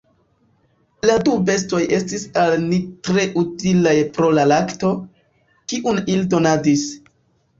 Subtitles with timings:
[1.07, 4.91] La du bestoj estis al ni tre utilaj pro la lakto,
[5.75, 6.87] kiun ili donadis.